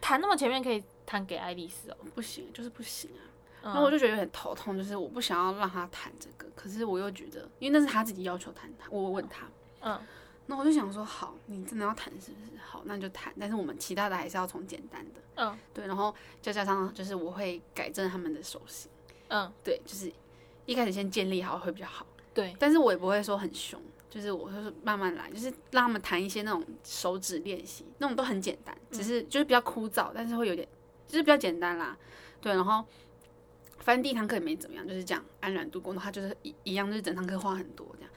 [0.02, 1.98] 弹那么前面可以弹给爱丽丝哦？
[2.16, 3.22] 不行，就是不行啊。
[3.62, 9.48] 然后我就觉得有点头痛，就是我不想要让他弹这个，可是我又觉得，因为那是他自己要求弹的，我问他，
[9.82, 10.00] 嗯。
[10.50, 12.60] 那我就想说，好，你真的要弹是不是？
[12.60, 13.32] 好，那就弹。
[13.40, 15.86] 但是我们其他的还是要从简单的，嗯，对。
[15.86, 18.90] 然后再加上就是我会改正他们的手型，
[19.28, 20.12] 嗯，对，就是
[20.66, 22.56] 一开始先建立好会比较好，对。
[22.58, 30.68] 但是我也不会说很凶，就是我就是慢慢来，就是让他们弹一些那种手指练习，那种都很简单，只是就是比较枯燥，但是会有点
[31.08, 31.96] 就是比较简单啦，
[32.42, 32.52] 对。
[32.54, 32.84] 然后
[33.78, 35.94] 反正第一堂课也没怎么样，就是这样安然度过。
[35.94, 38.12] 他就是一一样，就是整堂课话很多这样，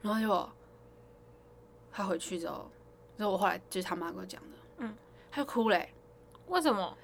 [0.00, 0.50] 然后就。
[1.96, 2.68] 他回去之后，
[3.16, 4.96] 就是我后来就是他妈跟我讲的，嗯，
[5.30, 5.94] 他就哭嘞，
[6.48, 6.98] 为什么？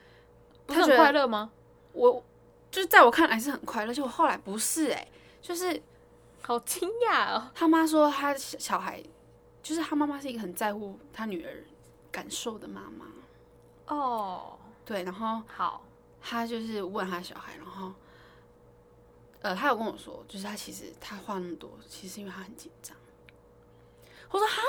[0.66, 1.53] 不是很快乐吗？
[1.92, 2.22] 我
[2.70, 5.09] 就是在我看来是很快乐，就我后来不是哎，
[5.40, 5.81] 就是
[6.42, 7.50] 好惊讶哦。
[7.55, 9.00] 他妈说他小孩，
[9.62, 11.64] 就是他妈妈是一个很在乎他女儿
[12.11, 13.07] 感受的妈妈。
[13.94, 15.83] 哦，对，然后好，
[16.20, 17.92] 他就是问他小孩，然后，
[19.42, 22.96] 呃，他有跟我说，就是他其实他话那么多，其实因为他很紧张。
[24.31, 24.62] 我说哈，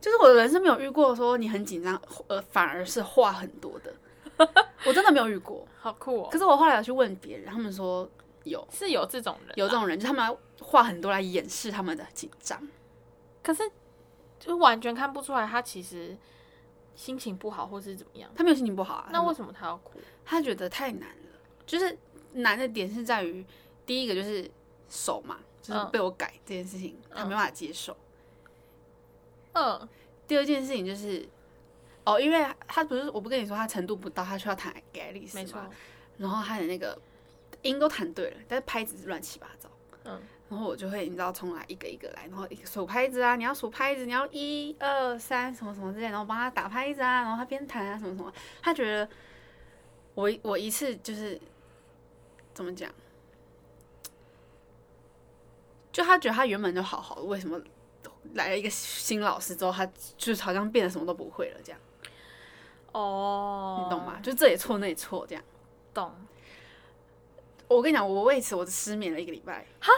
[0.00, 3.94] 就是我的人生没有遇过说你很紧张，呃，反而是话很多的，
[4.84, 6.28] 我真的没有遇过， 好酷哦。
[6.30, 8.08] 可是我后来有去问别人，他们说
[8.44, 12.60] 有，是有这种人，有这种人，就他们话很多来掩饰他们的紧张，
[13.42, 13.62] 可是
[14.38, 16.16] 就完全看不出来他其实
[16.94, 20.00] 心情不好或是怎么样，他没有心情不好啊，那为什么他要哭？
[20.24, 21.98] 他觉得太难了，就是
[22.34, 23.44] 难的点是在于
[23.84, 24.48] 第一个就是
[24.88, 27.92] 手嘛，就是被我改这件事情，他没办法接受。
[27.92, 27.96] 嗯，
[30.26, 31.26] 第二件事情就是，
[32.04, 35.60] 哦，因为他不是，我不跟你说他程度不到，他需要弹给爱丽丝，没错。
[36.18, 36.98] 然后他的那个
[37.62, 39.70] 音都弹对了，但是拍子是乱七八糟。
[40.04, 49.08] 嗯，然后我就会你知道，从来一个一个来，然后一个数拍子啊，你要数拍子，你要一二三什么什么之类，然后帮他打拍子啊，然后他边弹啊什么什么，他觉得
[50.14, 51.40] 我我一次就是
[52.52, 52.90] 怎么讲，
[55.92, 57.60] 就他觉得他原本就好好的，为什么？
[58.34, 59.86] 来了一个新老师之后，他
[60.16, 61.80] 就是好像变得什么都不会了，这样。
[62.92, 64.18] 哦，你懂吗？
[64.22, 65.44] 就这也错，那也错，这样。
[65.92, 66.12] 懂。
[67.68, 69.66] 我跟你讲，我为此我失眠了一个礼拜。
[69.80, 69.92] 哈？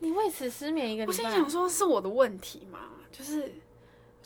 [0.00, 1.24] 你为此失眠一个礼拜？
[1.24, 2.90] 我心想说，是我的问题吗？
[3.10, 3.52] 就是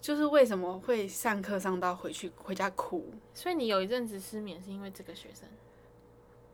[0.01, 3.12] 就是为什么会上课上到回去回家哭？
[3.35, 5.49] 所以你有一阵子失眠是因为这个学生？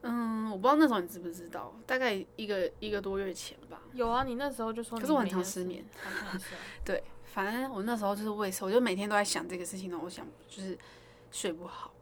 [0.03, 3.81] 嗯，我不知道那时候你知不知道，大概一个一个多月前吧。
[3.93, 5.85] 有啊，你那时候就说，可是我很常失眠。
[6.85, 9.99] 对，反正我那时候就是胃受，我就每天都在想这个事情呢。
[10.03, 10.77] 我想就是
[11.31, 11.93] 睡不好，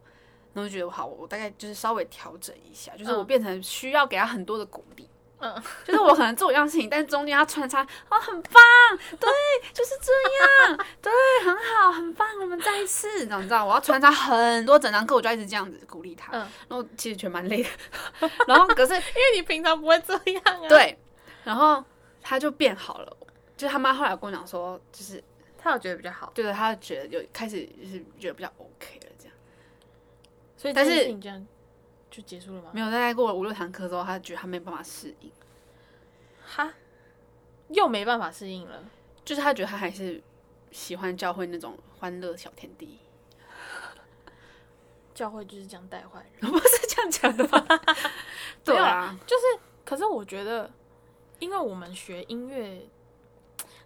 [0.53, 5.03] 然后就觉得好，我大概就是稍微调整一下，就是我变成需要给他很多的鼓励。
[5.03, 5.09] 嗯，
[5.83, 8.61] 就是我可能做一样事情，但是中间要穿插哦，很棒，
[9.19, 9.29] 对，
[9.73, 10.11] 就是这
[10.69, 11.11] 样， 对，
[11.43, 16.31] 很好，很棒，我们再一次，你知道，我要穿插很多整堂课，我就一直这样子鼓励他。
[16.33, 17.69] 嗯，然后其实全蛮累的，
[18.47, 20.67] 然后可是因为你平常不会这样啊。
[20.69, 20.97] 对，
[21.43, 21.83] 然后
[22.21, 23.17] 他就变好了，
[23.57, 25.23] 就是他妈后来跟我讲说，就是
[25.57, 29.35] 他有觉得比较好，对对，他觉得有开始就是觉得比较 OK 了这样。
[30.55, 31.11] 所以但是
[32.11, 32.69] 就结束了吗？
[32.73, 35.31] 没有，大概过了五六堂课之后，他觉得他没办法适应，
[36.45, 36.73] 哈，
[37.69, 38.83] 又没办法适应了。
[39.23, 40.21] 就是他觉得他还是
[40.71, 42.99] 喜欢教会那种欢乐小天地。
[45.15, 47.65] 教会就是这样带坏人， 不是这样讲的吗？
[48.63, 49.43] 对啊，就是
[49.85, 50.69] 可是我觉得，
[51.39, 52.87] 因为我们学音乐，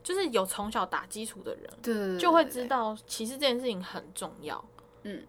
[0.01, 4.63] 就是有从小打基础的人，对对对，就会知道其实这件事情很重要。
[5.03, 5.25] 嗯，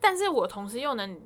[0.00, 1.20] 但是我同时又能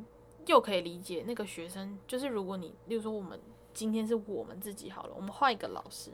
[0.48, 3.40] 又可以理解那个学生，就是如果你，例如说我们
[3.72, 6.10] 今天是我们自己好了，我们换一个老师，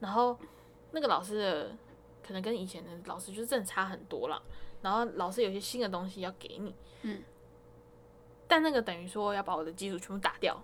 [0.00, 0.36] 然后
[0.92, 1.76] 那个老师的
[2.26, 4.42] 可能跟以前的老师就是真的差很多了，
[4.82, 7.22] 然后老师有些新的东西要给你，嗯，
[8.48, 10.60] 但那个等于说要把我的基础全部打掉，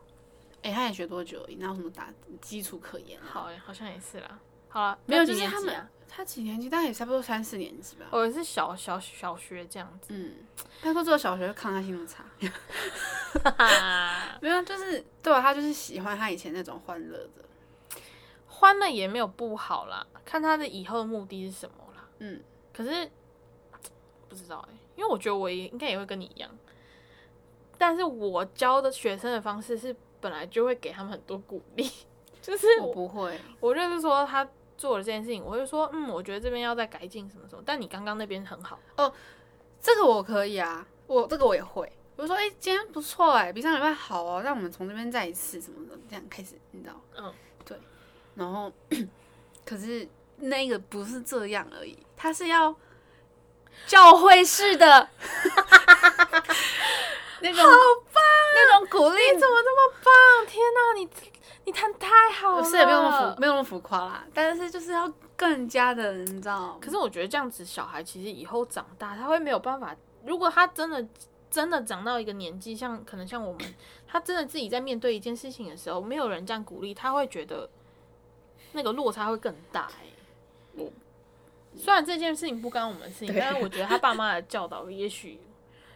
[0.62, 1.57] 哎、他也学多久而已？
[1.57, 3.27] 哪有什么打基础可言啊？
[3.27, 4.40] 好，好像也是啦。
[4.68, 6.68] 好了，没有，就是他们他几年级？
[6.68, 8.07] 大概也差不多三四年级吧。
[8.11, 10.35] 我是小小小学这样子，嗯，
[10.83, 12.22] 他说只有小学抗压性那么差，
[14.42, 17.42] 没有，就是对啊，他就是喜欢他以前那种欢乐的。
[18.46, 22.07] 欢乐也没有不好啦，看他的以后的目的是什么啦。
[22.18, 23.11] 嗯，可是
[24.29, 26.51] 不知道哎、因为我觉得我也应该也会跟你一样，
[27.79, 31.90] 但是我教的学生的方式是本来就会给他们很多鼓励，
[32.40, 34.48] 就是我我不会，我就是说他
[34.82, 39.12] 做了这件事情，我会说嗯，我觉得这边要再改进什么什么，但你刚刚那边很好哦，
[39.80, 41.88] 这个我可以啊，我这个我也会。
[42.16, 47.00] 我说，哎、今天不错哎、比上礼拜好哦，让我们从这边再一次什么的，这样开始，你知道？
[47.16, 47.32] 嗯，
[47.64, 47.78] 对。
[48.34, 48.72] 然后，
[49.64, 52.74] 可是那个不是这样而已，他是要
[53.86, 54.86] 教会式的
[57.40, 57.70] 那种，好
[58.12, 58.20] 棒，
[58.56, 60.12] 那种鼓励，你怎么那么棒？
[60.48, 61.08] 天哪、你
[61.64, 66.77] 你弹太好了，是也没有那么浮，没有那么浮夸啦，但是就是要更加的，你知道？
[66.81, 69.94] 可是我觉得这样子，小孩其实以后长大，他会没有办法。
[70.25, 71.07] 如果他真的
[71.51, 73.75] 真的长到一个年纪，像可能像我们，
[74.07, 77.68] 他真的自己在面对一件事情的时候，没有人这样鼓励，他会觉得
[78.72, 80.12] 那个落差会更大、欸。
[80.77, 80.90] 我
[81.77, 85.40] 虽然这件事情不干我们的事情，但是我觉得他爸妈的教导，也许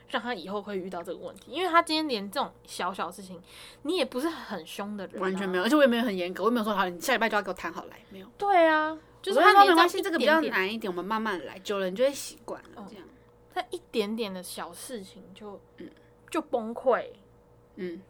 [0.09, 3.43] 让他以后会遇到这个问题，因为他今天连这种小小事情，
[3.83, 5.23] 你也不是很凶的人、有。
[5.23, 8.27] 完全没有，而且我也没有很严格，我也没有说好，你下礼拜就要给我谈好来，没有。
[8.39, 13.05] 对啊，就是我他说没关系，这个比较难一点，我们慢慢来，久了你就会习惯了，哦这样。
[13.55, 15.91] 他一点点的小事情就嗯
[16.31, 17.07] 就崩溃，
[17.77, 18.03] 嗯，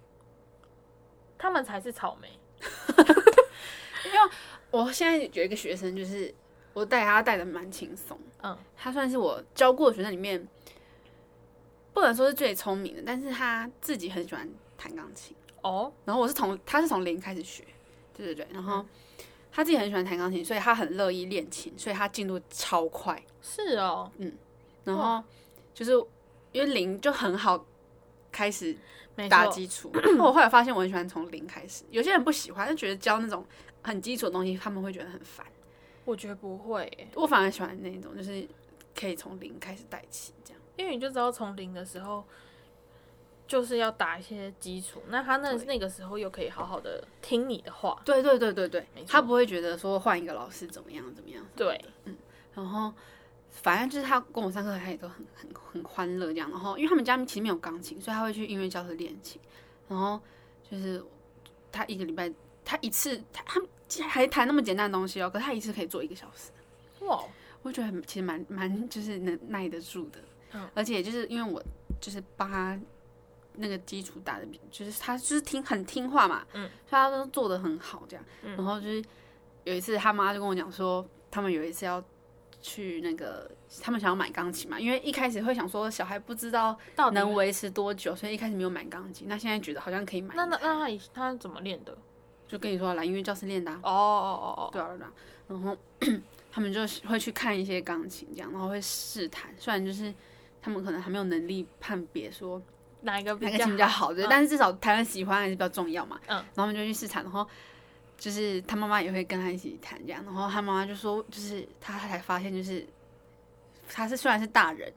[1.39, 2.29] 他们才是草莓。
[4.05, 4.19] 因为
[4.71, 6.35] 我现在有一个学生，就是
[6.73, 10.47] 我带他带的蛮轻松，嗯，他算是我教过的学生里面，
[11.97, 15.35] 不能说是最聪明的，但是他自己很喜欢弹钢琴。
[15.63, 17.65] 哦，然后我是从他是从零开始学，
[18.15, 18.85] 对对对，然后
[19.51, 23.21] 他自己很喜欢弹钢琴，所以他很乐意练琴，所以他进度超快。
[23.41, 24.31] 是哦，嗯
[24.85, 25.25] 然后
[25.73, 25.93] 就是
[26.53, 27.65] 因为零就很好
[28.31, 28.77] 开始，
[29.31, 29.91] 打基础。
[30.19, 33.43] 我后来发现我很喜欢从零开始，有些人不喜欢，就觉得教那种
[33.83, 35.47] 很基础的东西，他们会觉得很烦。
[36.05, 38.47] 我觉得不会耶，我反而喜欢那种，就是
[38.95, 40.56] 可以从零开始带起这样。
[40.77, 42.25] 因为你就知道从零的时候
[43.47, 51.45] 就是要打一些基础，那他那那个时候又可以好好的听你的话，对对对对对他不会觉得说换一个老师怎么样怎么样。
[51.55, 52.17] 对，嗯
[52.55, 52.93] 然后
[53.51, 56.51] 反正就是他跟我上课，他也都很很很欢乐这样。
[56.51, 59.41] 然后因为他们家其实没有钢琴，所以他会去音乐教室练琴。
[59.89, 60.21] 然后
[60.69, 61.03] 就是
[61.71, 62.33] 他一个礼拜，
[62.65, 66.51] 他一次他他还弹那么简单的东西哦，可是他一次可以做一个小时。
[67.05, 67.23] 哇，
[67.63, 70.19] 我觉得很其实蛮蛮就是能耐得住的，
[70.53, 70.69] 嗯。
[70.75, 71.63] 而且就是因为我
[72.01, 72.79] 就是帮他
[73.55, 78.57] 那个基础打的，就是他就是听很听话嘛，嗯，所以他都做的很好这样，嗯。
[78.57, 79.03] 然后就是
[79.65, 82.03] 有一次他妈就跟我讲说，他们有一次要
[82.61, 91.97] 去那个他们想要买钢琴嘛，因为一开始会想说小孩不知道到底能维持多久，所以一开始没有买钢琴，那现在觉得好像可以买，那那那他以他怎么练的？
[92.49, 95.13] 就跟你说来音乐教室练的、啊，哦哦哦对啊，对啊，
[95.49, 95.77] 然后
[96.53, 99.53] 他们就会去看一些钢琴，这样，然后会试弹。
[99.59, 100.15] 虽然就是
[100.63, 102.63] 他们可能还没有能力判别说哦，
[103.03, 106.19] 哪一个哪个比较琴比较好，对，嗯但是至少弹的喜欢还是比较重要嘛。
[106.27, 107.47] 嗯，然后我们就去试弹，然后
[108.19, 112.87] 就是他妈妈也会跟他一起弹这样，然后他妈妈就说，就是他才发现，就是
[113.89, 114.93] 他是虽然是大人，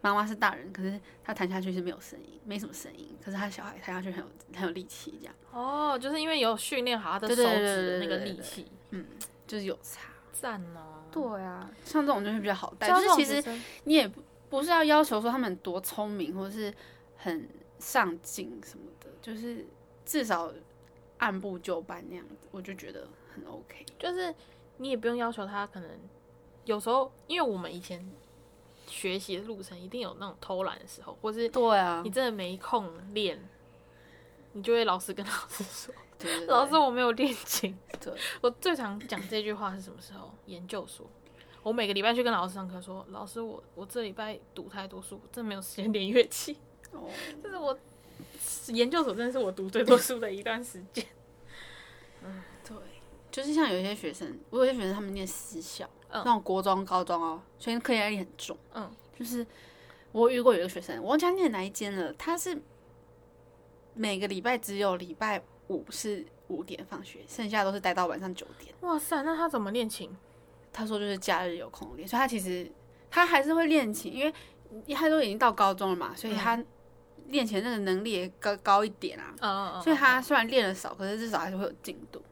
[0.00, 9.04] 妈妈是大人，可是他弹下去是没有声音，没什么声音，可是他小孩弹下去很有很有力气，这样哦，就是因为有训练好他的手指的那个力气，嗯
[9.46, 10.08] 就是有差。
[10.32, 11.04] 赞哦。
[11.12, 13.44] 对啊，像这种就是比较好带，就是其实
[13.84, 16.74] 你也不不是要要求说他们多聪明或者是
[17.16, 17.48] 很
[17.78, 19.64] 上进什么的，就是
[20.04, 20.52] 至少
[21.18, 23.86] 按部就班那样子，我就觉得很 OK。
[23.98, 24.34] 就是
[24.78, 25.88] 你也不用要求他可能
[26.64, 28.04] 有时候，因为我们以前
[28.86, 33.40] 学习的路程一定有那种偷懒的时候，或是对啊你，真的没空练，
[34.52, 35.94] 你就会老师跟老师说，
[36.48, 37.78] 老师我没有练琴。
[38.00, 40.34] 对，我最常讲这句话是什么时候？
[40.46, 41.06] 研究所。
[41.62, 46.56] 我每个礼拜去跟老师上课说，老师我我这礼拜读太多书，真的没有时间练乐器。
[46.92, 47.08] 哦，
[47.42, 47.78] 这是我
[48.68, 51.04] 研究所真的是我读最多书的一段时间。
[52.24, 52.76] 嗯对，
[53.30, 58.56] 就是像有一些学生，我有些学生他们念私校，嗯那种国中、高中哦，所以课业压力很重。
[58.74, 59.46] 嗯，就是
[60.12, 62.60] 我遇过有一个学生，我忘记他念哪一间了，他是
[63.94, 68.74] 每个礼拜只有礼拜五是五点放学，剩下都是待到晚上九点。
[68.80, 70.10] 哇塞，那他怎么练琴？
[70.72, 72.70] 他说就是假日有空练，所以他其实
[73.10, 76.62] 他还是会练琴，因为他都已经到高中了嘛，所以他
[77.28, 79.34] 练琴的那个能力也高高一点啊。
[79.40, 82.22] 嗯嗯所以他虽然练的少，可是至少还是会有进度。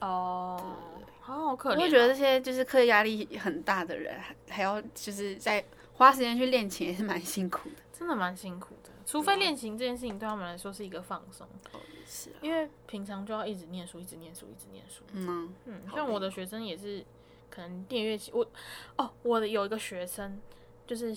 [0.00, 0.76] 哦，
[1.20, 1.76] 好好可怜、哦。
[1.76, 7.76] 我会觉得这些就是课业压力很大的人，还还要就是在花时间去练琴，也是蛮辛苦的。
[7.98, 11.48] 真的蛮辛苦的，除非练琴这件事情对他们来说是一个放松，
[12.06, 15.02] 是啊，因为平常就要一直念书，一直念书，一直念书。
[15.12, 17.02] 嗯啊嗯，像我的学生也是，
[17.56, 18.30] 可能电乐器。
[18.34, 18.46] 我
[18.98, 20.38] 哦，我的有一个学生，
[20.86, 21.16] 就是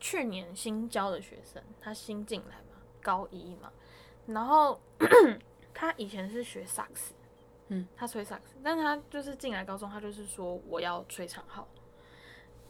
[0.00, 3.70] 去年新教的学生，他新进来嘛，高一嘛，
[4.26, 4.80] 然后
[5.72, 7.14] 他以前是学萨克斯，
[7.68, 11.68] 嗯，他吹萨克斯，但他就是进来高中，他就是说我要吹长号。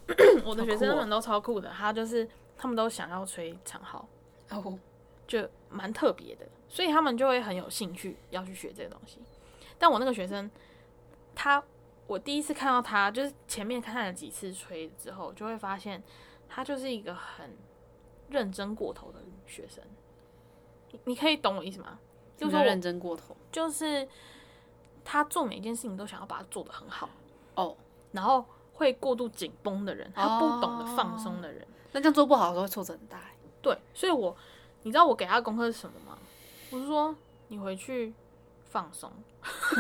[0.45, 4.07] 我的学生们都超酷的，他就是他们都想要吹长号，
[4.51, 4.79] 哦，
[5.27, 9.19] 就蛮特别的，所以他们就会很有兴趣要去学这个东西。
[9.79, 10.49] 但我那个学生，
[11.35, 11.63] 他
[12.07, 16.03] 我第一次看到他，就是前面看了几次吹之后，就会发现
[16.49, 17.57] 他就是一个很
[18.29, 19.83] 认真过头的学生。
[20.93, 21.99] 你你可以懂我意思吗？
[22.37, 24.07] 就是认真过头就是
[25.03, 27.09] 他做每件事情都想要把它做得很好，
[27.55, 27.75] 哦，
[28.13, 28.45] 然后
[28.75, 31.67] 会过度紧绷的人，他不懂得放松的人。
[31.93, 33.33] 那这样做不好的时候会挫折很大欸。
[33.63, 34.37] 对，所以我
[34.83, 36.19] 你知道我给他的功课是什么吗？
[36.71, 37.17] 我是说
[37.49, 38.13] 你回去
[38.77, 39.11] 放松，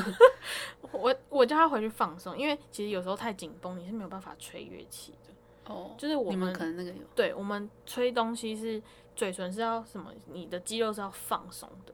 [0.90, 5.34] 我我叫他回去放松，因为其实有时候太紧绷，你是没有办法吹乐器的。
[5.70, 8.82] 哦，就是我们们可能那个有对我们吹东西是
[9.14, 11.92] 嘴唇是要什么，你的肌肉是要放松的。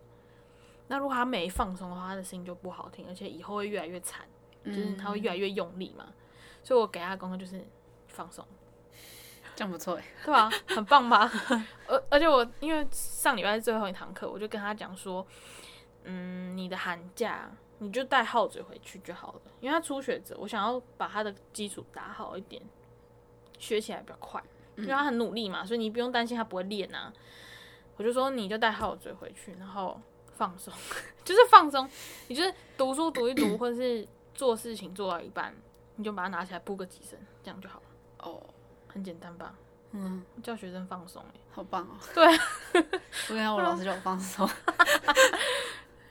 [0.87, 4.25] 那如果他没放松的话，他的声音就不好听，而且以后会越来越惨，
[4.65, 6.07] 就是他会越来越用力嘛。
[6.63, 7.67] 所以我给他的功课就是
[8.07, 8.47] 放松。
[9.57, 10.05] 这样不错哎。
[10.25, 11.29] 对啊，很棒吧？
[11.89, 15.27] 而而且我因为上礼拜是最后一堂课，我就跟他讲说，
[16.05, 22.63] 嗯，你的寒假你就带号嘴回去就好了，因为他初学者，我想要把他的基础打好一点，
[23.59, 24.43] 学起来比较快，
[24.77, 27.13] 因为他很努力嘛，所以你不用担心他不会练啊。
[27.97, 30.01] 我就说你就带号嘴回去，然后
[30.37, 30.73] 放松，
[31.25, 31.89] 就是放松，
[32.29, 35.55] 你就是读书读一读，或者是做事情做到一半，
[35.97, 38.43] 你就把它拿起来扑个几声，这样就好了，哦，
[38.89, 39.55] 很简单吧？
[39.91, 41.99] 嗯，叫学生放松、欸，好棒哦。
[42.15, 42.27] 对，
[43.29, 44.49] 我看我老师叫我放松。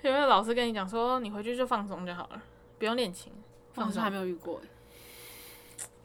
[0.01, 2.41] 有没有老师跟你讲说，你回去就放松就好了，
[2.79, 3.31] 不用练琴，
[3.73, 4.09] 放松还。
[4.09, 4.67] 没有遇过哎。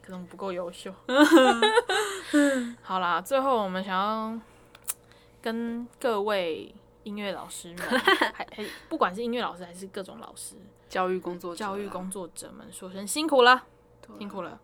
[0.01, 0.93] 可能不够优秀。
[2.81, 4.39] 好啦，最后我们想要
[5.41, 6.73] 跟各位
[7.03, 10.55] 音乐老师们， 还还不管是音乐老师还是各种老师、
[10.87, 13.65] 教育工作者啊，教育工作者们，说声辛苦了，
[14.17, 14.59] 辛苦了，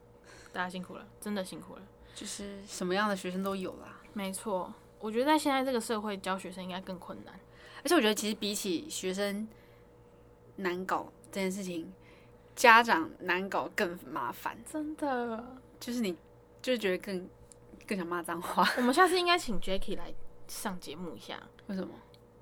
[0.53, 1.81] 大家辛苦了，真的辛苦了。
[2.15, 3.99] 就是什么样的学生都有啦。
[4.13, 7.37] 没错，我觉得在现在这个社会教学生应该更困难。
[7.83, 9.47] 而且我觉得其实比起学生
[10.57, 11.91] 难搞这件事情，
[12.55, 14.57] 家长难搞更麻烦。
[14.71, 16.15] 真的，就是你
[16.61, 17.29] 就是觉得更
[17.87, 18.67] 更想骂脏话。
[18.77, 20.13] 我们下次应该请 Jacky 来
[20.47, 21.93] 上节目一下，为什么？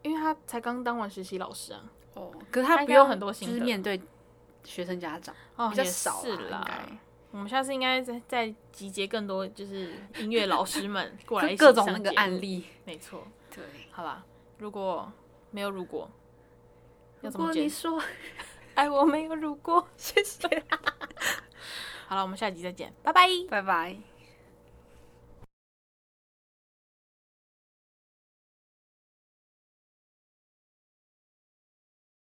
[0.03, 1.91] 因为他才刚当完实习老师啊。
[2.13, 4.01] 哦，可是他不用很多心得就是面对
[4.63, 5.33] 学生家长。
[5.55, 6.89] 哦，比较也少啦。
[7.31, 12.65] 我们下次应该再再集结更多就是音乐老师们过来 各种那个案例。
[12.83, 13.25] 没错，
[13.55, 14.25] 对，好吧。
[14.57, 15.09] 如果
[15.51, 16.09] 没有如果，
[17.21, 17.87] 要如怎么解释？
[17.89, 18.03] 果你说
[18.75, 20.47] 哎，我没有如果，谢谢。
[22.07, 23.27] 好了，我们下集再见，拜拜。
[23.49, 24.10] 拜拜。